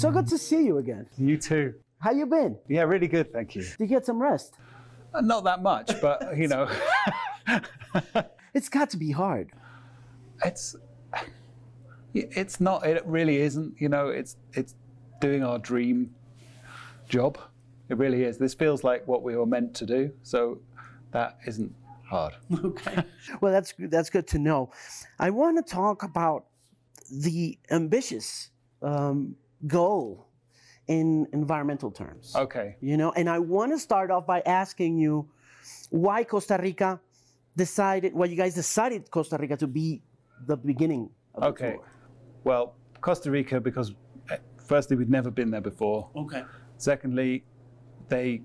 So 0.00 0.10
good 0.10 0.26
to 0.28 0.38
see 0.38 0.64
you 0.64 0.78
again. 0.78 1.06
You 1.18 1.36
too. 1.36 1.74
How 1.98 2.12
you 2.12 2.24
been? 2.24 2.56
Yeah, 2.68 2.84
really 2.84 3.06
good, 3.06 3.30
thank 3.34 3.54
you. 3.54 3.60
Did 3.62 3.80
you 3.80 3.86
get 3.86 4.06
some 4.06 4.18
rest? 4.18 4.54
Uh, 5.12 5.20
Not 5.20 5.44
that 5.44 5.62
much, 5.62 6.00
but 6.00 6.38
you 6.38 6.48
know, 6.48 6.70
It's 8.54 8.70
got 8.70 8.88
to 8.90 8.96
be 8.96 9.10
hard. 9.10 9.50
it's 10.42 10.74
it's 12.14 12.60
not. 12.60 12.86
It 12.86 13.04
really 13.06 13.36
isn't. 13.42 13.74
You 13.78 13.90
know, 13.90 14.08
it's 14.08 14.36
it's 14.54 14.74
doing 15.20 15.44
our 15.44 15.58
dream 15.58 16.14
job. 17.06 17.36
It 17.90 17.98
really 17.98 18.24
is. 18.24 18.38
This 18.38 18.54
feels 18.54 18.82
like 18.82 19.06
what 19.06 19.22
we 19.22 19.36
were 19.36 19.44
meant 19.46 19.74
to 19.74 19.84
do. 19.86 20.10
So 20.22 20.60
that 21.12 21.36
isn't 21.46 21.74
hard. 22.08 22.32
Okay. 22.64 23.04
well, 23.42 23.52
that's 23.52 23.74
that's 23.78 24.08
good 24.08 24.26
to 24.28 24.38
know. 24.38 24.70
I 25.18 25.28
want 25.28 25.58
to 25.58 25.74
talk 25.74 26.02
about 26.04 26.46
the 27.12 27.58
ambitious 27.70 28.50
um, 28.82 29.36
goal 29.66 30.26
in 30.88 31.26
environmental 31.32 31.90
terms. 31.90 32.34
Okay. 32.34 32.76
You 32.80 32.96
know, 32.96 33.12
and 33.12 33.28
I 33.28 33.38
want 33.38 33.72
to 33.72 33.78
start 33.78 34.10
off 34.10 34.26
by 34.26 34.40
asking 34.46 34.98
you 34.98 35.28
why 35.90 36.24
Costa 36.24 36.58
Rica 36.60 37.00
decided, 37.56 38.14
why 38.14 38.26
you 38.26 38.36
guys 38.36 38.54
decided 38.54 39.10
Costa 39.10 39.36
Rica 39.38 39.56
to 39.56 39.66
be 39.66 40.02
the 40.46 40.56
beginning 40.56 41.10
of 41.34 41.42
the 41.42 41.48
Okay. 41.48 41.72
tour. 41.74 41.84
Well, 42.44 42.74
Costa 43.00 43.30
Rica 43.30 43.60
because 43.60 43.94
uh, 44.30 44.36
firstly 44.64 44.96
we'd 44.96 45.10
never 45.10 45.30
been 45.30 45.50
there 45.50 45.60
before. 45.60 46.08
Okay. 46.16 46.42
Secondly, 46.78 47.44
they 48.08 48.42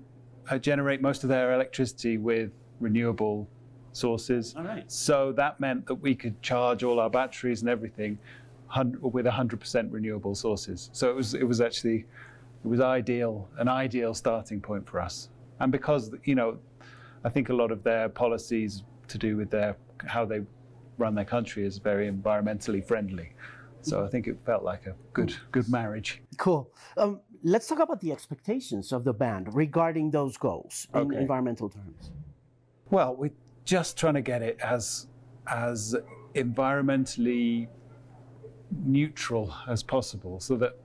uh, 0.50 0.58
generate 0.58 1.00
most 1.00 1.22
of 1.24 1.28
their 1.28 1.52
electricity 1.54 2.18
with 2.18 2.50
renewable 2.80 3.48
sources. 3.92 4.54
All 4.56 4.62
right. 4.64 4.90
So 4.92 5.32
that 5.32 5.58
meant 5.58 5.86
that 5.86 5.94
we 5.96 6.14
could 6.14 6.40
charge 6.42 6.82
all 6.84 7.00
our 7.00 7.08
batteries 7.10 7.62
and 7.62 7.70
everything 7.70 8.18
hun- 8.18 8.18
with 9.00 9.26
100% 9.26 9.88
renewable 9.92 10.34
sources. 10.34 10.90
So 10.92 11.08
it 11.10 11.16
was 11.16 11.34
it 11.34 11.44
was 11.44 11.60
actually 11.60 12.04
it 12.64 12.68
was 12.68 12.80
ideal, 12.80 13.48
an 13.58 13.68
ideal 13.68 14.14
starting 14.14 14.60
point 14.60 14.88
for 14.88 15.00
us. 15.00 15.30
And 15.60 15.70
because 15.72 16.10
you 16.24 16.34
know, 16.34 16.58
I 17.24 17.28
think 17.28 17.48
a 17.48 17.54
lot 17.54 17.70
of 17.70 17.82
their 17.82 18.08
policies 18.08 18.84
to 19.08 19.18
do 19.18 19.36
with 19.36 19.50
their 19.50 19.76
how 20.06 20.24
they 20.24 20.40
run 20.98 21.14
their 21.14 21.24
country 21.24 21.64
is 21.64 21.78
very 21.78 22.10
environmentally 22.10 22.84
friendly. 22.86 23.32
So 23.82 24.04
I 24.04 24.08
think 24.08 24.26
it 24.26 24.36
felt 24.44 24.64
like 24.64 24.86
a 24.86 24.94
good 25.12 25.34
good 25.52 25.68
marriage. 25.68 26.20
Cool. 26.38 26.68
Um, 26.96 27.20
let's 27.44 27.68
talk 27.68 27.78
about 27.78 28.00
the 28.00 28.10
expectations 28.10 28.92
of 28.92 29.04
the 29.04 29.12
band 29.12 29.54
regarding 29.54 30.10
those 30.10 30.36
goals 30.36 30.88
in 30.94 31.00
Okay. 31.00 31.20
environmental 31.20 31.68
terms. 31.68 32.10
Well, 32.90 33.14
we're 33.14 33.30
just 33.64 33.96
trying 33.96 34.14
to 34.14 34.22
get 34.22 34.42
it 34.42 34.58
as 34.60 35.06
as 35.46 35.94
environmentally 36.34 37.68
neutral 38.84 39.54
as 39.68 39.82
possible, 39.82 40.40
so 40.40 40.56
that 40.56 40.78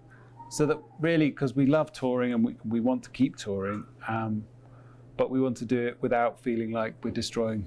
so 0.49 0.65
that 0.65 0.77
really, 0.99 1.29
because 1.29 1.55
we 1.55 1.65
love 1.65 1.93
touring 1.93 2.33
and 2.33 2.43
we, 2.43 2.55
we 2.67 2.81
want 2.81 3.03
to 3.03 3.09
keep 3.11 3.37
touring, 3.37 3.85
um, 4.07 4.43
but 5.15 5.29
we 5.29 5.39
want 5.39 5.55
to 5.57 5.65
do 5.65 5.79
it 5.87 5.97
without 6.01 6.39
feeling 6.41 6.71
like 6.71 6.93
we're 7.03 7.11
destroying 7.11 7.65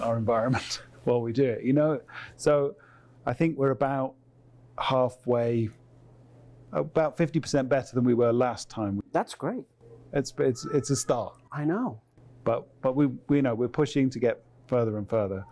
our 0.00 0.16
environment 0.16 0.82
while 1.04 1.20
we 1.20 1.32
do 1.32 1.44
it. 1.44 1.62
You 1.62 1.74
know, 1.74 2.00
so 2.36 2.74
I 3.24 3.32
think 3.34 3.56
we're 3.56 3.70
about 3.70 4.14
halfway, 4.80 5.70
about 6.72 7.16
fifty 7.16 7.38
percent 7.40 7.68
better 7.68 7.94
than 7.94 8.04
we 8.04 8.14
were 8.14 8.32
last 8.32 8.68
time. 8.68 9.00
That's 9.12 9.34
great. 9.34 9.64
It's 10.12 10.32
it's 10.38 10.66
it's 10.72 10.90
a 10.90 10.96
start 10.96 11.34
I 11.52 11.64
know. 11.64 12.00
but 12.44 12.66
but 12.80 12.96
we 12.96 13.06
we 13.28 13.40
know 13.42 13.54
we're 13.54 13.68
pushing 13.68 14.08
to 14.10 14.18
get 14.18 14.42
further 14.66 14.96
and 14.98 15.08
further. 15.08 15.44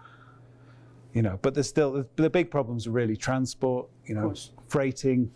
You 1.17 1.23
know, 1.23 1.39
but 1.41 1.55
there's 1.55 1.67
still 1.67 1.93
the, 1.93 2.07
the 2.17 2.29
big 2.29 2.51
problems 2.51 2.87
are 2.87 2.91
really 2.91 3.17
transport. 3.17 3.89
You 4.05 4.15
know, 4.17 4.35
freighting 4.69 5.31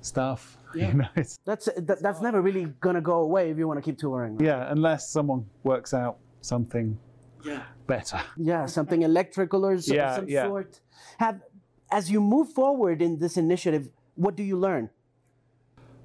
stuff. 0.00 0.56
Yeah. 0.74 0.88
You 0.88 0.94
know, 0.94 1.08
it's, 1.16 1.38
That's 1.44 1.66
that, 1.88 2.00
that's 2.00 2.22
never 2.22 2.40
really 2.40 2.64
gonna 2.80 3.02
go 3.02 3.18
away 3.28 3.50
if 3.50 3.58
you 3.58 3.68
want 3.68 3.76
to 3.76 3.82
keep 3.82 3.98
touring. 3.98 4.36
right? 4.38 4.46
yeah, 4.46 4.72
unless 4.72 5.10
someone 5.10 5.44
works 5.64 5.92
out 5.92 6.16
something 6.40 6.98
Yeah. 7.44 7.64
better. 7.86 8.18
Yeah, 8.38 8.64
something 8.64 9.02
electrical 9.02 9.66
or 9.66 9.76
so, 9.76 9.92
Yeah, 9.94 10.16
some 10.16 10.28
yeah. 10.30 10.46
sort. 10.46 10.80
Have 11.18 11.42
as 11.90 12.10
you 12.10 12.22
move 12.22 12.48
forward 12.54 13.02
in 13.02 13.18
this 13.18 13.36
initiative, 13.36 13.90
what 14.14 14.34
do 14.34 14.42
you 14.42 14.56
learn? 14.58 14.88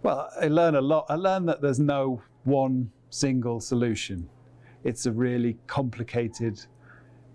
Well, 0.03 0.29
I 0.41 0.47
learn 0.49 0.75
a 0.75 0.81
lot. 0.81 1.05
I 1.07 1.15
learn 1.15 1.45
that 1.45 1.61
there's 1.61 1.79
no 1.79 2.21
one 2.43 2.91
single 3.09 3.61
solution. 3.61 4.27
It's 4.83 5.05
a 5.05 5.13
really 5.13 5.53
complicated, 5.67 6.55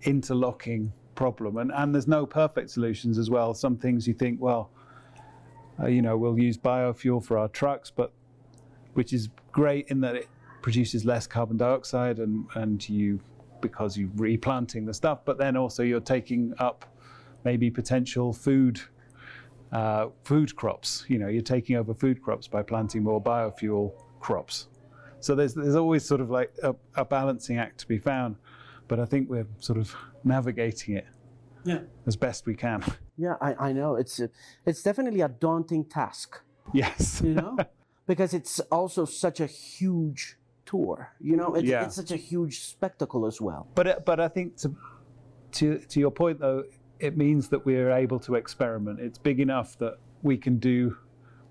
interlocking 0.03 0.93
problem, 1.15 1.57
and 1.57 1.71
and 1.73 1.93
there's 1.93 2.07
no 2.07 2.25
perfect 2.25 2.69
solutions 2.69 3.17
as 3.17 3.29
well. 3.29 3.53
Some 3.53 3.77
things 3.77 4.07
you 4.07 4.13
think, 4.13 4.39
well, 4.41 4.71
uh, 5.81 5.87
you 5.87 6.01
know, 6.01 6.17
we'll 6.17 6.39
use 6.39 6.57
biofuel 6.57 7.23
for 7.23 7.37
our 7.37 7.47
trucks, 7.47 7.91
but 7.91 8.11
which 8.93 9.13
is 9.13 9.29
great 9.51 9.87
in 9.89 10.01
that 10.01 10.15
it 10.15 10.27
produces 10.61 11.05
less 11.05 11.27
carbon 11.27 11.57
dioxide, 11.57 12.19
and 12.19 12.45
and 12.55 12.87
you 12.87 13.19
because 13.61 13.97
you're 13.97 14.09
replanting 14.15 14.85
the 14.85 14.93
stuff, 14.93 15.19
but 15.25 15.37
then 15.37 15.55
also 15.55 15.83
you're 15.83 15.99
taking 16.01 16.53
up 16.59 16.85
maybe 17.43 17.71
potential 17.71 18.33
food 18.33 18.79
uh, 19.71 20.09
food 20.23 20.55
crops. 20.55 21.05
You 21.07 21.17
know, 21.17 21.27
you're 21.27 21.41
taking 21.41 21.75
over 21.77 21.93
food 21.93 22.21
crops 22.21 22.47
by 22.47 22.61
planting 22.61 23.03
more 23.03 23.21
biofuel 23.21 23.93
crops. 24.19 24.67
So 25.19 25.35
there's 25.35 25.53
there's 25.53 25.75
always 25.75 26.05
sort 26.05 26.21
of 26.21 26.29
like 26.29 26.53
a, 26.61 26.75
a 26.95 27.05
balancing 27.05 27.57
act 27.57 27.79
to 27.79 27.87
be 27.87 27.97
found, 27.97 28.35
but 28.87 28.99
I 28.99 29.05
think 29.05 29.29
we're 29.29 29.47
sort 29.59 29.79
of 29.79 29.95
navigating 30.23 30.95
it 30.97 31.05
Yeah. 31.63 31.79
as 32.05 32.15
best 32.15 32.45
we 32.45 32.55
can. 32.55 32.83
Yeah, 33.17 33.35
I, 33.41 33.69
I 33.69 33.73
know 33.73 33.95
it's 33.95 34.19
a, 34.19 34.29
it's 34.65 34.81
definitely 34.83 35.21
a 35.21 35.29
daunting 35.29 35.85
task, 35.85 36.41
yes. 36.73 37.21
you 37.23 37.33
know, 37.35 37.57
because 38.07 38.33
it's 38.33 38.59
also 38.71 39.05
such 39.05 39.39
a 39.39 39.45
huge 39.45 40.37
tour. 40.65 41.11
You 41.21 41.35
know, 41.37 41.55
it's, 41.55 41.67
Yeah. 41.67 41.83
it's 41.85 41.95
such 41.95 42.11
a 42.11 42.15
huge 42.17 42.61
spectacle 42.61 43.25
as 43.25 43.39
well. 43.41 43.67
But 43.75 43.87
it- 43.87 44.05
but 44.05 44.19
I 44.19 44.27
think 44.27 44.57
to 44.57 44.75
to 45.53 45.77
to 45.77 45.99
your 45.99 46.11
point 46.11 46.39
though, 46.39 46.63
it 46.99 47.15
means 47.17 47.49
that 47.49 47.63
we're 47.65 47.91
able 47.91 48.19
to 48.21 48.35
experiment. 48.35 48.99
It's 48.99 49.17
big 49.19 49.39
enough 49.39 49.77
that 49.79 49.97
we 50.23 50.37
can 50.37 50.57
do, 50.57 50.97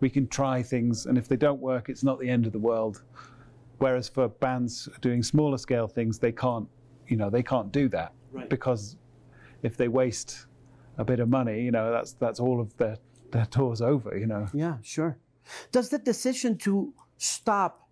we 0.00 0.09
can 0.10 0.26
try 0.26 0.62
things, 0.62 1.06
and 1.06 1.16
if 1.19 1.28
they 1.28 1.37
don't 1.37 1.60
work, 1.60 1.88
it's 1.88 2.03
not 2.03 2.19
the 2.19 2.28
end 2.28 2.47
of 2.47 2.53
the 2.53 2.59
world. 2.59 3.03
Whereas 3.78 4.09
for 4.09 4.28
bands 4.28 4.88
doing 5.00 5.22
smaller 5.22 5.59
scale 5.59 5.87
things, 5.88 6.19
they 6.19 6.32
can't, 6.32 6.69
you 7.08 7.16
know, 7.16 7.30
they 7.30 7.42
can't 7.42 7.70
do 7.72 7.88
that 7.90 8.12
Right. 8.32 8.48
because 8.48 8.96
if 9.62 9.76
they 9.76 9.88
waste 9.88 10.46
a 10.98 11.04
bit 11.04 11.20
of 11.20 11.28
money, 11.28 11.62
you 11.62 11.70
know, 11.70 11.90
that's 11.92 12.12
that's 12.14 12.40
all 12.40 12.60
of 12.60 12.76
their 12.76 12.96
their 13.30 13.46
tours 13.46 13.80
over. 13.80 14.16
You 14.16 14.26
know. 14.26 14.46
Yeah, 14.52 14.76
sure. 14.82 15.16
Does 15.72 15.88
the 15.88 15.98
decision 15.98 16.56
to 16.58 16.92
stop 17.18 17.88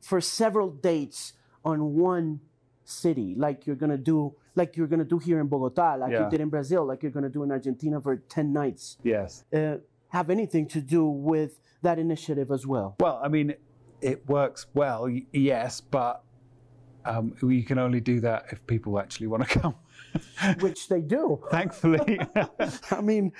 for 0.00 0.20
several 0.20 0.70
dates 0.70 1.34
on 1.64 1.94
one 1.94 2.40
city, 2.84 3.34
like 3.36 3.66
you're 3.66 3.76
gonna 3.76 3.96
do, 3.96 4.34
like 4.56 4.76
you're 4.76 4.88
gonna 4.88 5.04
do 5.04 5.18
here 5.18 5.40
in 5.40 5.46
Bogota, 5.46 5.94
like 5.94 6.12
you 6.12 6.28
did 6.30 6.40
in 6.40 6.48
Brazil, 6.48 6.84
like 6.84 7.02
you're 7.02 7.12
gonna 7.12 7.28
do 7.28 7.42
in 7.44 7.50
Argentina 7.52 8.00
for 8.00 8.16
ten 8.16 8.52
nights, 8.52 8.98
Yes. 9.04 9.44
uh, 9.54 9.76
have 10.08 10.28
anything 10.30 10.66
to 10.68 10.80
do 10.80 11.06
with 11.06 11.60
that 11.82 11.98
initiative 11.98 12.50
as 12.50 12.66
well? 12.66 12.96
Well, 13.00 13.20
I 13.22 13.28
mean, 13.28 13.54
it 14.00 14.28
works 14.28 14.66
well, 14.74 15.08
yes, 15.32 15.80
but 15.80 16.24
um, 17.04 17.34
you 17.42 17.62
can 17.64 17.78
only 17.78 18.00
do 18.00 18.20
that 18.20 18.46
if 18.50 18.66
people 18.66 18.98
actually 18.98 19.26
want 19.26 19.48
to 19.48 19.58
come. 19.60 19.74
Which 20.60 20.88
they 20.88 21.00
do. 21.00 21.40
Thankfully, 21.50 22.20
I 22.90 23.00
mean, 23.00 23.32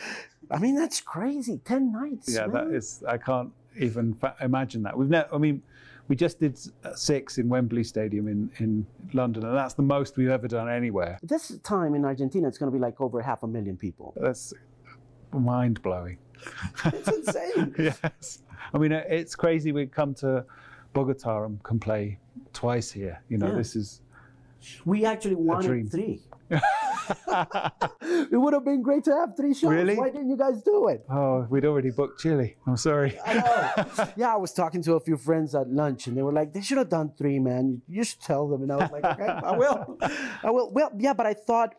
I 0.50 0.58
mean 0.58 0.74
that's 0.74 1.00
crazy. 1.00 1.60
Ten 1.64 1.92
nights. 1.92 2.32
yeah, 2.34 2.46
that 2.46 2.68
man. 2.68 2.74
is. 2.74 3.02
I 3.06 3.18
can't 3.18 3.50
even 3.78 4.14
fa- 4.14 4.36
imagine 4.40 4.82
that. 4.84 4.96
We've 4.96 5.10
never. 5.10 5.28
I 5.34 5.38
mean, 5.38 5.62
we 6.08 6.16
just 6.16 6.40
did 6.40 6.58
uh, 6.84 6.94
six 6.94 7.38
in 7.38 7.48
Wembley 7.48 7.84
Stadium 7.84 8.26
in 8.26 8.50
in 8.58 8.86
London, 9.12 9.44
and 9.44 9.56
that's 9.56 9.74
the 9.74 9.82
most 9.82 10.16
we've 10.16 10.30
ever 10.30 10.48
done 10.48 10.68
anywhere. 10.68 11.18
This 11.22 11.58
time 11.62 11.94
in 11.94 12.04
Argentina, 12.04 12.48
it's 12.48 12.58
going 12.58 12.72
to 12.72 12.76
be 12.76 12.80
like 12.80 13.00
over 13.00 13.20
half 13.20 13.42
a 13.42 13.46
million 13.46 13.76
people. 13.76 14.14
That's 14.16 14.54
mind 15.32 15.82
blowing. 15.82 16.18
It's 16.86 17.08
insane. 17.08 17.74
yes. 17.78 18.42
I 18.74 18.78
mean, 18.78 18.92
uh, 18.92 19.04
it's 19.08 19.34
crazy. 19.34 19.72
We 19.72 19.86
come 19.86 20.14
to 20.16 20.44
Bogota 20.92 21.44
and 21.44 21.62
can 21.62 21.78
play 21.78 22.18
twice 22.52 22.90
here. 22.92 23.22
You 23.28 23.38
know, 23.38 23.48
Yeah. 23.48 23.54
this 23.56 23.76
is. 23.76 24.00
We 24.84 25.04
actually 25.04 25.34
wanted 25.34 25.90
three. 25.90 26.22
it 26.50 28.36
would 28.36 28.52
have 28.52 28.64
been 28.64 28.82
great 28.82 29.04
to 29.04 29.10
have 29.14 29.36
three 29.36 29.54
shows. 29.54 29.70
Really? 29.70 29.96
Why 29.96 30.10
didn't 30.10 30.28
you 30.28 30.36
guys 30.36 30.62
do 30.62 30.88
it? 30.88 31.04
Oh, 31.10 31.46
we'd 31.50 31.64
already 31.64 31.90
booked 31.90 32.20
Chile. 32.20 32.56
I'm 32.66 32.76
sorry. 32.76 33.18
I 33.26 33.34
know. 33.34 34.08
yeah, 34.16 34.32
I 34.34 34.36
was 34.36 34.52
talking 34.52 34.82
to 34.82 34.94
a 34.94 35.00
few 35.00 35.16
friends 35.16 35.54
at 35.54 35.68
lunch, 35.68 36.06
and 36.06 36.16
they 36.16 36.22
were 36.22 36.32
like, 36.32 36.52
"They 36.52 36.60
should 36.60 36.78
have 36.78 36.88
done 36.88 37.12
three, 37.16 37.38
man. 37.38 37.82
You, 37.88 37.98
you 37.98 38.04
should 38.04 38.20
tell 38.20 38.48
them." 38.48 38.62
And 38.62 38.72
I 38.72 38.76
was 38.76 38.90
like, 38.92 39.04
"Okay, 39.04 39.26
I 39.26 39.56
will. 39.62 39.98
I 40.44 40.50
will." 40.50 40.70
Well, 40.72 40.90
yeah, 40.98 41.12
but 41.14 41.26
I 41.26 41.34
thought, 41.34 41.74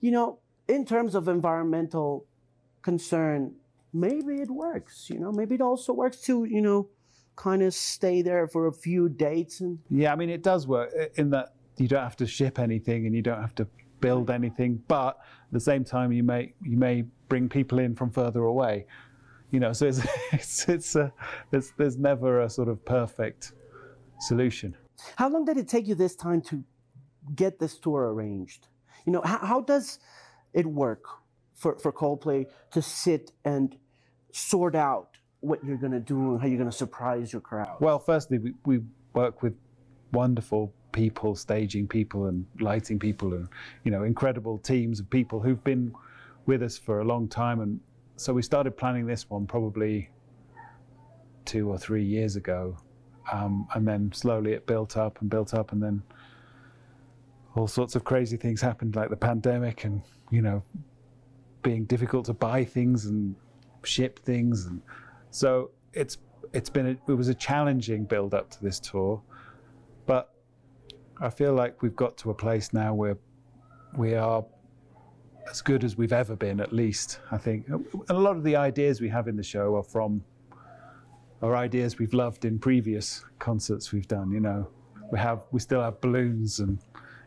you 0.00 0.10
know, 0.10 0.38
in 0.68 0.84
terms 0.84 1.14
of 1.14 1.28
environmental 1.28 2.26
concern, 2.82 3.54
maybe 3.92 4.40
it 4.40 4.50
works. 4.50 5.08
You 5.10 5.18
know, 5.18 5.32
maybe 5.32 5.54
it 5.56 5.60
also 5.60 5.92
works 5.92 6.20
to, 6.22 6.44
you 6.44 6.60
know, 6.62 6.88
kind 7.38 7.62
of 7.62 7.72
stay 7.72 8.20
there 8.20 8.48
for 8.48 8.66
a 8.66 8.72
few 8.72 9.08
dates 9.08 9.60
and 9.60 9.78
Yeah, 9.90 10.12
I 10.12 10.16
mean, 10.16 10.28
it 10.28 10.42
does 10.42 10.66
work 10.66 10.92
in 11.14 11.30
that 11.30 11.54
you 11.76 11.86
don't 11.86 12.02
have 12.02 12.16
to 12.16 12.26
ship 12.26 12.58
anything 12.58 13.06
and 13.06 13.14
you 13.14 13.22
don't 13.22 13.40
have 13.40 13.54
to 13.54 13.66
build 14.00 14.28
anything, 14.28 14.82
but 14.88 15.18
at 15.18 15.52
the 15.52 15.60
same 15.60 15.84
time, 15.84 16.12
you 16.12 16.24
may 16.24 16.52
you 16.62 16.76
may 16.76 17.04
bring 17.28 17.48
people 17.48 17.78
in 17.78 17.94
from 17.94 18.10
further 18.10 18.42
away. 18.42 18.86
You 19.50 19.60
know, 19.60 19.72
so 19.72 19.86
it's 19.86 20.00
it's, 20.32 20.68
it's 20.68 20.96
a, 20.96 21.12
there's 21.50 21.72
there's 21.78 21.96
never 21.96 22.40
a 22.40 22.50
sort 22.50 22.68
of 22.68 22.84
perfect 22.84 23.52
solution. 24.20 24.76
How 25.16 25.28
long 25.28 25.44
did 25.44 25.56
it 25.56 25.68
take 25.68 25.86
you 25.86 25.94
this 25.94 26.16
time 26.16 26.42
to 26.42 26.64
get 27.36 27.60
this 27.60 27.78
tour 27.78 28.12
arranged? 28.12 28.66
You 29.06 29.12
know, 29.12 29.22
how, 29.24 29.38
how 29.38 29.60
does 29.60 30.00
it 30.52 30.66
work 30.66 31.04
for, 31.54 31.78
for 31.78 31.92
Coldplay 31.92 32.46
to 32.72 32.82
sit 32.82 33.30
and 33.44 33.76
sort 34.32 34.74
out 34.74 35.17
what 35.40 35.64
you're 35.64 35.76
going 35.76 35.92
to 35.92 36.00
do 36.00 36.32
and 36.32 36.40
how 36.40 36.46
you're 36.46 36.58
going 36.58 36.70
to 36.70 36.76
surprise 36.76 37.32
your 37.32 37.40
crowd? 37.40 37.76
Well, 37.80 37.98
firstly, 37.98 38.38
we, 38.38 38.54
we 38.64 38.80
work 39.14 39.42
with 39.42 39.54
wonderful 40.12 40.72
people, 40.92 41.34
staging 41.34 41.86
people 41.86 42.26
and 42.26 42.46
lighting 42.60 42.98
people, 42.98 43.34
and 43.34 43.48
you 43.84 43.90
know, 43.90 44.04
incredible 44.04 44.58
teams 44.58 45.00
of 45.00 45.08
people 45.10 45.40
who've 45.40 45.62
been 45.62 45.94
with 46.46 46.62
us 46.62 46.78
for 46.78 47.00
a 47.00 47.04
long 47.04 47.28
time. 47.28 47.60
And 47.60 47.80
so 48.16 48.32
we 48.32 48.42
started 48.42 48.76
planning 48.76 49.06
this 49.06 49.28
one 49.30 49.46
probably 49.46 50.10
two 51.44 51.68
or 51.68 51.78
three 51.78 52.04
years 52.04 52.36
ago, 52.36 52.76
um, 53.32 53.68
and 53.74 53.86
then 53.86 54.10
slowly 54.12 54.52
it 54.52 54.66
built 54.66 54.96
up 54.96 55.20
and 55.20 55.30
built 55.30 55.54
up, 55.54 55.72
and 55.72 55.82
then 55.82 56.02
all 57.54 57.68
sorts 57.68 57.94
of 57.96 58.04
crazy 58.04 58.36
things 58.36 58.60
happened, 58.60 58.96
like 58.96 59.10
the 59.10 59.16
pandemic, 59.16 59.84
and 59.84 60.02
you 60.30 60.42
know, 60.42 60.62
being 61.62 61.84
difficult 61.84 62.26
to 62.26 62.32
buy 62.32 62.64
things 62.64 63.06
and 63.06 63.34
ship 63.84 64.18
things, 64.20 64.66
and 64.66 64.82
so 65.30 65.70
it's 65.92 66.18
it's 66.52 66.70
been 66.70 66.86
a, 66.86 67.10
it 67.10 67.14
was 67.14 67.28
a 67.28 67.34
challenging 67.34 68.04
build 68.04 68.34
up 68.34 68.50
to 68.50 68.62
this 68.62 68.80
tour, 68.80 69.20
but 70.06 70.34
I 71.20 71.30
feel 71.30 71.52
like 71.52 71.82
we've 71.82 71.96
got 71.96 72.16
to 72.18 72.30
a 72.30 72.34
place 72.34 72.72
now 72.72 72.94
where 72.94 73.18
we 73.96 74.14
are 74.14 74.44
as 75.50 75.60
good 75.60 75.84
as 75.84 75.96
we've 75.96 76.12
ever 76.12 76.36
been, 76.36 76.60
at 76.60 76.72
least. 76.72 77.20
I 77.30 77.38
think 77.38 77.66
a 78.08 78.14
lot 78.14 78.36
of 78.36 78.44
the 78.44 78.56
ideas 78.56 79.00
we 79.00 79.08
have 79.08 79.28
in 79.28 79.36
the 79.36 79.42
show 79.42 79.76
are 79.76 79.82
from 79.82 80.22
are 81.40 81.56
ideas 81.56 81.98
we've 81.98 82.14
loved 82.14 82.44
in 82.44 82.58
previous 82.58 83.24
concerts 83.38 83.92
we've 83.92 84.08
done. 84.08 84.30
You 84.30 84.40
know, 84.40 84.68
we 85.10 85.18
have 85.18 85.42
we 85.50 85.60
still 85.60 85.82
have 85.82 86.00
balloons 86.00 86.60
and 86.60 86.78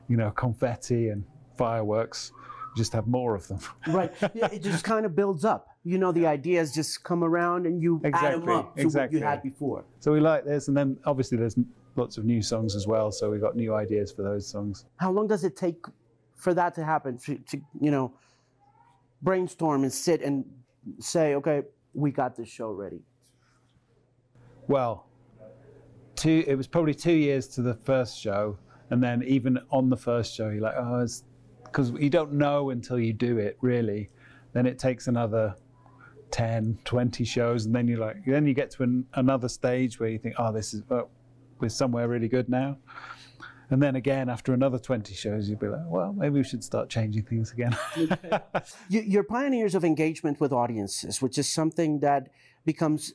you 0.07 0.17
know 0.17 0.31
confetti 0.31 1.09
and 1.09 1.23
fireworks. 1.57 2.31
Just 2.75 2.93
have 2.93 3.07
more 3.07 3.35
of 3.35 3.47
them. 3.47 3.59
right. 3.87 4.13
Yeah, 4.33 4.47
it 4.51 4.63
just 4.63 4.83
kind 4.83 5.05
of 5.05 5.15
builds 5.15 5.43
up. 5.43 5.67
You 5.83 5.97
know, 5.97 6.11
the 6.11 6.25
ideas 6.25 6.73
just 6.73 7.03
come 7.03 7.23
around 7.23 7.65
and 7.65 7.81
you 7.81 8.01
add 8.05 8.13
them 8.13 8.13
Exactly, 8.13 8.53
up 8.53 8.75
to 8.75 8.81
exactly. 8.81 9.17
what 9.17 9.21
you 9.21 9.27
had 9.27 9.43
before. 9.43 9.83
So 9.99 10.11
we 10.13 10.19
like 10.19 10.45
this, 10.45 10.67
and 10.67 10.77
then 10.77 10.97
obviously 11.05 11.37
there's 11.37 11.57
lots 11.95 12.17
of 12.17 12.25
new 12.25 12.41
songs 12.41 12.75
as 12.75 12.87
well. 12.87 13.11
So 13.11 13.29
we've 13.29 13.41
got 13.41 13.55
new 13.55 13.73
ideas 13.75 14.11
for 14.11 14.21
those 14.23 14.47
songs. 14.47 14.85
How 14.97 15.11
long 15.11 15.27
does 15.27 15.43
it 15.43 15.57
take 15.57 15.83
for 16.35 16.53
that 16.53 16.73
to 16.75 16.85
happen? 16.85 17.17
To, 17.19 17.37
to 17.37 17.61
you 17.79 17.91
know, 17.91 18.13
brainstorm 19.21 19.83
and 19.83 19.91
sit 19.91 20.21
and 20.21 20.45
say, 20.99 21.35
okay, 21.35 21.63
we 21.93 22.11
got 22.11 22.35
this 22.35 22.47
show 22.49 22.71
ready. 22.71 23.01
Well, 24.67 25.07
two. 26.15 26.43
It 26.47 26.55
was 26.55 26.67
probably 26.67 26.93
two 26.93 27.11
years 27.13 27.47
to 27.49 27.61
the 27.61 27.73
first 27.73 28.17
show, 28.17 28.57
and 28.89 29.03
then 29.03 29.23
even 29.23 29.59
on 29.71 29.89
the 29.89 29.97
first 29.97 30.33
show, 30.33 30.49
you're 30.49 30.61
like, 30.61 30.75
oh, 30.77 30.99
it's 30.99 31.23
because 31.71 31.91
you 31.91 32.09
don't 32.09 32.33
know 32.33 32.69
until 32.69 32.99
you 32.99 33.13
do 33.13 33.37
it. 33.37 33.57
Really, 33.61 34.09
then 34.53 34.65
it 34.65 34.77
takes 34.77 35.07
another 35.07 35.55
10, 36.31 36.79
20 36.83 37.23
shows, 37.23 37.65
and 37.65 37.75
then 37.75 37.87
you're 37.87 37.99
like, 37.99 38.25
then 38.25 38.47
you 38.47 38.53
get 38.53 38.71
to 38.71 38.83
an, 38.83 39.05
another 39.13 39.49
stage 39.49 39.99
where 39.99 40.09
you 40.09 40.17
think, 40.17 40.35
oh, 40.37 40.51
this 40.51 40.73
is, 40.73 40.83
oh, 40.89 41.09
we're 41.59 41.69
somewhere 41.69 42.07
really 42.07 42.27
good 42.27 42.49
now. 42.49 42.77
And 43.69 43.81
then 43.81 43.95
again, 43.95 44.29
after 44.29 44.53
another 44.53 44.77
20 44.77 45.13
shows, 45.13 45.49
you'd 45.49 45.59
be 45.59 45.67
like, 45.67 45.85
well, 45.85 46.11
maybe 46.11 46.35
we 46.35 46.43
should 46.43 46.63
start 46.63 46.89
changing 46.89 47.23
things 47.23 47.53
again. 47.53 47.77
You're 48.89 49.23
pioneers 49.23 49.75
of 49.75 49.85
engagement 49.85 50.41
with 50.41 50.51
audiences, 50.51 51.21
which 51.21 51.37
is 51.37 51.49
something 51.49 51.99
that 51.99 52.27
becomes 52.65 53.13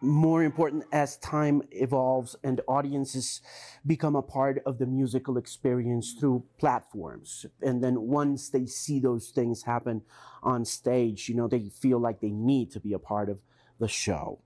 more 0.00 0.42
important 0.42 0.84
as 0.92 1.18
time 1.18 1.62
evolves 1.72 2.34
and 2.42 2.60
audiences 2.66 3.42
become 3.86 4.16
a 4.16 4.22
part 4.22 4.62
of 4.64 4.78
the 4.78 4.86
musical 4.86 5.36
experience 5.36 6.14
through 6.18 6.42
platforms. 6.58 7.46
And 7.62 7.82
then 7.82 8.00
once 8.00 8.48
they 8.48 8.66
see 8.66 8.98
those 8.98 9.28
things 9.28 9.62
happen 9.62 10.02
on 10.42 10.64
stage, 10.64 11.28
you 11.28 11.34
know, 11.34 11.48
they 11.48 11.68
feel 11.68 11.98
like 11.98 12.20
they 12.20 12.30
need 12.30 12.70
to 12.72 12.80
be 12.80 12.94
a 12.94 12.98
part 12.98 13.28
of 13.28 13.38
the 13.78 13.88
show. 13.88 14.38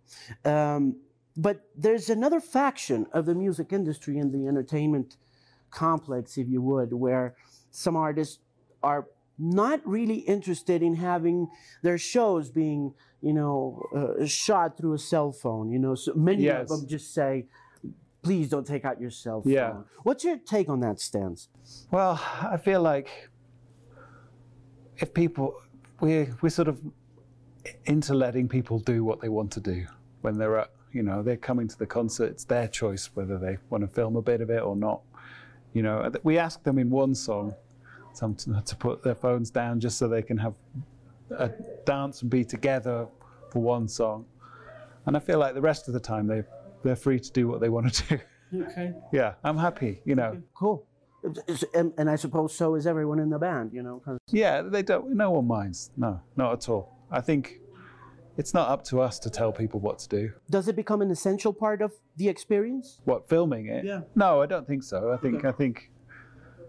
Um, 0.45 0.97
but 1.37 1.69
there's 1.77 2.11
another 2.11 2.41
faction 2.41 3.06
of 3.12 3.27
the 3.27 3.35
music 3.35 3.73
industry 3.73 4.19
and 4.19 4.33
the 4.33 4.47
entertainment 4.47 5.17
complex, 5.71 6.39
if 6.39 6.49
you 6.49 6.62
would, 6.62 6.93
where 6.93 7.35
some 7.71 7.97
artists 7.97 8.39
are 8.83 9.06
not 9.39 9.81
really 9.87 10.19
interested 10.19 10.83
in 10.83 10.95
having 10.97 11.49
their 11.83 11.99
shows 11.99 12.51
being, 12.51 12.95
you 13.21 13.33
know, 13.33 13.83
uh, 13.95 14.25
shot 14.27 14.77
through 14.77 14.95
a 14.95 14.99
cell 14.99 15.33
phone. 15.33 15.71
You 15.71 15.79
know, 15.79 15.95
so 15.95 16.15
many 16.15 16.45
Yes. 16.45 16.71
of 16.71 16.81
them 16.81 16.89
just 16.89 17.13
say, 17.13 17.47
"Please 18.23 18.49
don't 18.49 18.67
take 18.67 18.85
out 18.85 19.01
your 19.01 19.11
cell 19.11 19.43
phone." 19.43 19.53
Yeah. 19.53 19.83
What's 20.03 20.25
your 20.25 20.39
take 20.39 20.69
on 20.69 20.81
that 20.81 21.01
stance? 21.01 21.49
Well, 21.91 22.21
I 22.43 22.57
feel 22.57 22.81
like 22.83 23.09
if 24.99 25.13
people, 25.13 25.55
we're, 26.01 26.35
we're 26.41 26.51
sort 26.51 26.69
of 26.69 26.81
into 27.87 28.15
letting 28.15 28.49
people 28.49 28.79
do 28.79 29.05
what 29.05 29.21
they 29.21 29.29
want 29.29 29.51
to 29.53 29.61
do 29.61 29.87
when 30.21 30.39
they're 30.39 30.59
at, 30.59 30.71
you 30.93 31.03
know, 31.03 31.23
they're 31.23 31.37
coming 31.37 31.67
to 31.67 31.79
the 31.79 31.87
concert, 31.87 32.27
it's 32.31 32.45
their 32.45 32.69
choice 32.69 33.11
whether 33.15 33.39
they 33.39 33.59
want 33.71 33.83
to 33.83 33.89
film 33.89 34.17
a 34.17 34.23
bit 34.23 34.41
of 34.41 34.51
it 34.51 34.63
or 34.63 34.77
not. 34.77 35.01
You 35.73 35.83
know, 35.83 36.11
we 36.23 36.39
ask 36.39 36.63
them 36.63 36.79
in 36.79 36.89
one 36.91 37.15
song 37.15 37.55
some 38.17 38.35
to, 38.37 38.63
to 38.65 38.77
put 38.77 39.03
their 39.03 39.15
phones 39.15 39.51
down 39.51 39.81
just 39.81 39.99
so 39.99 40.09
they 40.09 40.23
can 40.23 40.37
have 40.39 40.55
a 41.31 41.49
dance 41.85 42.23
and 42.23 42.31
be 42.31 42.45
together 42.45 43.07
for 43.51 43.61
one 43.63 43.89
song. 43.89 44.25
And 45.07 45.17
I 45.17 45.21
feel 45.21 45.39
like 45.39 45.55
the 45.55 45.61
rest 45.61 45.89
of 45.89 45.95
the 45.95 46.01
time 46.01 46.27
they, 46.27 46.43
they're 46.83 46.97
free 46.97 47.21
to 47.21 47.31
do 47.33 47.49
what 47.49 47.61
they 47.61 47.69
want 47.69 47.93
to 47.95 48.17
do. 48.17 48.23
Okay. 48.55 48.93
yeah, 49.13 49.35
I'm 49.43 49.57
happy, 49.59 50.01
you 50.05 50.15
know. 50.15 50.41
Cool. 50.55 50.87
And, 51.75 51.93
and 51.99 52.09
I 52.09 52.15
suppose 52.15 52.55
so 52.55 52.77
is 52.77 52.87
everyone 52.87 53.19
in 53.19 53.29
the 53.29 53.39
band. 53.39 53.73
You 53.73 53.83
know, 53.83 54.01
'cause- 54.05 54.19
Yeah, 54.31 54.63
they 54.63 54.83
don't. 54.83 55.11
No 55.17 55.33
one 55.33 55.47
minds. 55.49 55.91
No, 55.97 56.21
not 56.37 56.53
at 56.53 56.69
all. 56.69 56.97
I 57.11 57.21
think 57.21 57.59
it's 58.37 58.55
not 58.55 58.69
up 58.69 58.85
to 58.85 59.01
us 59.01 59.19
to 59.21 59.31
tell 59.31 59.51
people 59.51 59.81
what 59.81 59.99
to 60.01 60.09
do. 60.09 60.33
does 60.51 60.69
it 60.69 60.77
become 60.77 61.03
an 61.03 61.11
essential 61.11 61.53
part 61.53 61.83
of 61.83 61.93
the 62.17 62.29
experience? 62.29 63.01
What 63.07 63.29
filming 63.29 63.67
it? 63.67 63.85
Yeah. 63.85 64.03
No, 64.15 64.41
I 64.41 64.47
don't 64.47 64.69
think 64.69 64.85
so. 64.85 65.11
I 65.13 65.17
think. 65.17 65.45
I 65.45 65.51
think. 65.51 65.91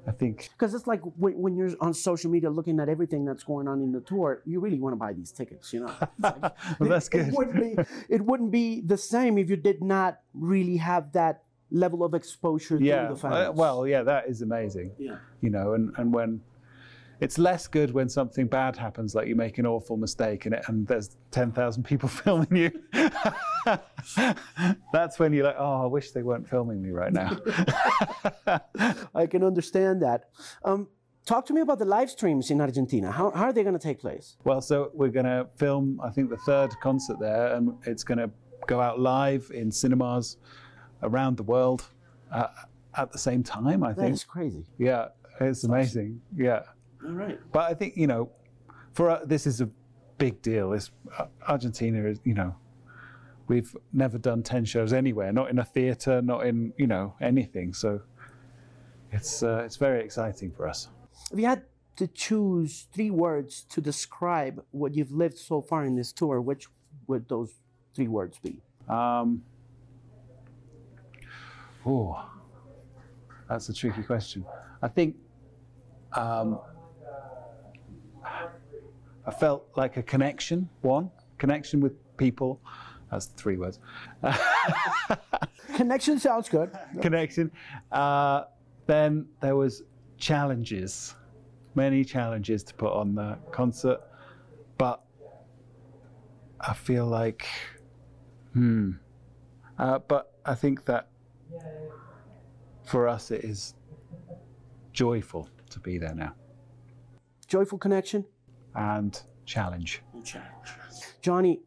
I 0.08 0.12
think. 0.12 0.50
Because 0.52 0.74
it's 0.74 0.88
like 0.88 1.02
when, 1.18 1.38
when 1.38 1.56
you're 1.56 1.72
on 1.82 1.94
social 1.94 2.30
media 2.32 2.50
looking 2.50 2.80
at 2.80 2.90
everything 2.90 3.26
that's 3.26 3.44
going 3.44 3.68
on 3.68 3.82
in 3.82 3.92
the 3.92 4.02
tour, 4.02 4.42
you 4.46 4.60
really 4.60 4.80
want 4.80 4.94
to 4.94 4.98
buy 4.98 5.14
these 5.14 5.32
tickets, 5.32 5.74
you 5.74 5.80
know. 5.82 5.94
Like- 6.20 6.42
Well, 6.80 6.90
that's 6.90 7.08
It 7.08 7.12
good. 7.12 7.34
wouldn't 7.34 7.60
be 7.60 7.76
it 8.10 8.22
wouldn't 8.22 8.52
be 8.52 8.82
the 8.82 8.98
same 8.98 9.38
if 9.38 9.50
you 9.50 9.56
did 9.56 9.82
not 9.84 10.20
really 10.34 10.78
have 10.78 11.12
that 11.14 11.44
level 11.72 12.04
of 12.04 12.14
exposure 12.14 12.78
Yeah. 12.80 13.08
to 13.08 13.14
the 13.16 13.20
fans. 13.20 13.34
uh, 13.36 13.52
well, 13.54 13.88
yeah, 13.88 14.04
that 14.04 14.28
is 14.28 14.42
amazing. 14.42 14.92
yeah. 14.98 15.18
You 15.42 15.50
know, 15.50 15.74
and 15.74 15.94
and 15.98 16.14
when. 16.14 16.42
It's 17.20 17.38
less 17.38 17.68
good 17.68 17.92
when 17.92 18.10
something 18.10 18.48
bad 18.48 18.76
happens, 18.76 19.16
like 19.16 19.28
you 19.28 19.36
make 19.36 19.58
an 19.58 19.66
awful 19.66 19.96
mistake 19.98 20.46
and, 20.46 20.56
it, 20.56 20.64
and 20.68 20.86
there's 20.88 21.16
10,000 21.32 21.84
people 21.84 22.10
filming 22.24 22.56
you. 22.56 22.72
That's 24.92 25.20
when 25.20 25.34
you're 25.34 25.46
like, 25.46 25.56
oh, 25.58 25.84
I 25.84 25.86
wish 25.88 26.12
they 26.12 26.24
weren't 26.24 26.48
filming 26.48 26.82
me 26.82 26.90
right 26.92 27.14
now. 27.14 27.38
I 29.16 29.28
can 29.28 29.44
understand 29.44 30.02
that. 30.02 30.30
Um, 30.64 30.88
talk 31.26 31.46
to 31.48 31.54
me 31.54 31.62
about 31.62 31.80
the 31.80 31.86
live 31.86 32.10
streams 32.10 32.52
in 32.52 32.62
Argentina. 32.62 33.12
How, 33.12 33.32
how 33.32 33.46
are 33.46 33.54
they 33.54 33.64
going 33.64 33.78
to 33.78 33.80
take 33.84 34.00
place? 34.00 34.38
Well, 34.44 34.62
so 34.62 34.92
we're 34.94 35.10
going 35.10 35.26
to 35.26 35.48
film, 35.58 36.00
I 36.04 36.10
think, 36.10 36.30
the 36.30 36.38
third 36.38 36.72
concert 36.82 37.20
there, 37.20 37.56
and 37.56 37.74
it's 37.86 38.04
going 38.04 38.18
to 38.20 38.30
go 38.68 38.82
out 38.82 39.00
live 39.00 39.52
in 39.54 39.72
cinemas 39.72 40.38
around 41.04 41.38
the 41.38 41.44
world 41.44 41.86
uh, 42.32 42.48
at 42.98 43.12
the 43.12 43.18
same 43.18 43.44
time, 43.44 43.84
I 43.84 43.90
That 43.90 44.02
think. 44.02 44.14
is 44.16 44.24
crazy. 44.24 44.66
Yeah, 44.78 45.10
it's 45.40 45.64
amazing. 45.64 46.22
Yeah. 46.36 46.62
All 47.06 47.12
right. 47.12 47.40
But 47.52 47.72
I 47.72 47.74
think, 47.74 47.96
you 47.98 48.08
know, 48.08 48.30
for 48.94 49.10
uh, 49.10 49.26
this 49.26 49.46
is 49.46 49.62
a 49.62 49.70
big 50.18 50.42
deal. 50.42 50.74
It's, 50.74 50.92
uh, 51.18 51.26
Argentina 51.48 52.06
is, 52.06 52.20
you 52.24 52.34
know, 52.34 52.56
we've 53.48 53.76
never 53.94 54.18
done 54.18 54.44
10 54.44 54.66
shows 54.66 54.94
anywhere, 54.94 55.32
not 55.32 55.50
in 55.50 55.60
a 55.60 55.66
theatre, 55.66 56.22
not 56.22 56.46
in, 56.46 56.74
you 56.78 56.88
know, 56.88 57.16
anything. 57.22 57.74
So 57.74 58.02
it's, 59.12 59.44
uh, 59.44 59.64
it's 59.66 59.76
very 59.76 60.04
exciting 60.04 60.52
for 60.52 60.68
us. 60.68 60.88
If 61.32 61.40
you 61.40 61.46
had 61.46 61.64
to 61.98 62.08
choose 62.08 62.88
three 62.94 63.12
words 63.12 63.66
to 63.70 63.82
describe 63.82 64.64
what 64.72 64.96
you've 64.96 65.12
lived 65.12 65.38
so 65.38 65.62
far 65.62 65.86
in 65.86 65.96
this 65.96 66.12
tour, 66.12 66.42
which 66.42 66.68
would 67.08 67.28
those 67.30 67.54
three 67.94 68.08
words 68.08 68.38
be? 68.40 68.62
Um, 68.90 69.44
oh, 71.86 72.30
that's 73.48 73.70
a 73.70 73.74
tricky 73.74 74.04
question. 74.04 74.46
I 74.82 74.88
think 74.88 75.16
um, 76.14 76.60
I 79.28 79.32
felt 79.32 79.68
like 79.76 79.98
a 79.98 80.04
connection. 80.04 80.70
One 80.82 81.12
connection 81.38 81.80
with 81.80 81.94
people. 82.18 82.62
That's 83.12 83.28
three 83.28 83.58
words. 83.58 83.80
Connection 85.76 86.20
sounds 86.20 86.48
good. 86.48 86.72
connection. 87.02 87.52
Uh, 87.92 88.46
then 88.88 89.28
there 89.42 89.56
was 89.56 89.84
challenges, 90.18 91.16
many 91.76 92.06
challenges 92.06 92.64
to 92.64 92.74
put 92.74 92.94
on 92.94 93.16
the 93.16 93.38
concert, 93.52 94.00
but 94.78 95.04
I 96.62 96.74
feel 96.74 97.06
like, 97.06 97.48
hmm. 98.54 98.92
Uh, 99.78 100.00
but 100.00 100.34
I 100.46 100.56
think 100.56 100.86
that 100.86 101.10
for 102.86 103.10
us 103.10 103.32
it 103.32 103.44
is 103.44 103.76
joyful 104.94 105.50
to 105.70 105.80
be 105.80 105.98
there 105.98 106.16
now 106.16 106.34
Joyful 107.48 107.78
connection. 107.78 108.26
And 108.76 109.20
challenge. 109.46 110.02
Challenge. 110.24 110.50
Jonny, 111.22 111.62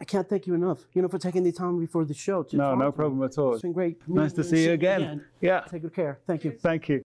I 0.00 0.04
can't 0.04 0.28
thank 0.28 0.46
you 0.46 0.54
enough, 0.54 0.80
you 0.92 1.02
know, 1.02 1.08
for 1.08 1.18
taking 1.18 1.42
the 1.42 1.52
time 1.52 1.78
before 1.80 2.04
the 2.04 2.14
show. 2.14 2.42
To 2.42 2.56
No, 2.56 2.74
no 2.74 2.92
problem 2.92 3.22
at 3.22 3.38
all. 3.38 3.54
It's 3.54 3.62
been 3.62 3.72
great. 3.72 3.96
Nice 4.08 4.32
to 4.34 4.44
see 4.44 4.64
you 4.64 4.72
again. 4.72 5.24
Yeah, 5.40 5.60
Take 5.60 5.82
good 5.82 5.94
care. 5.94 6.18
Thank 6.26 6.44
you. 6.44 6.52
thank 6.52 6.88
you. 6.88 7.02